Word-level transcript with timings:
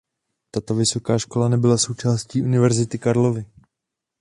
Tato 0.51 0.75
vysoká 0.75 1.17
škola 1.17 1.49
nebyla 1.49 1.77
součástí 1.77 2.41
Univerzity 2.41 2.97
Karlovy. 2.97 3.45